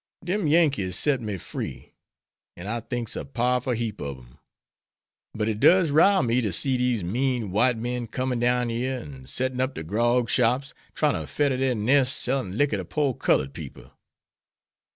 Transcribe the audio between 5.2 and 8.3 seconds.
But it does rile me ter see dese mean white men